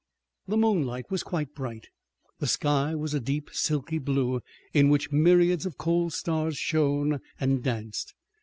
The 0.47 0.57
moonlight 0.57 1.11
was 1.11 1.21
quite 1.21 1.53
bright. 1.53 1.89
The 2.39 2.47
sky 2.47 2.95
was 2.95 3.13
a 3.13 3.19
deep 3.19 3.51
silky 3.53 3.99
blue, 3.99 4.41
in 4.73 4.89
which 4.89 5.11
myriads 5.11 5.67
of 5.67 5.77
cold 5.77 6.13
stars 6.13 6.57
shone 6.57 7.19
and 7.39 7.61
danced. 7.61 8.15